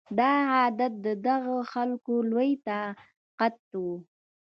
دا 0.17 0.31
عادت 0.53 0.93
د 1.05 1.07
دغه 1.27 1.55
خلکو 1.71 2.13
لوی 2.31 2.51
طاقت 2.67 3.57
و 3.81 3.83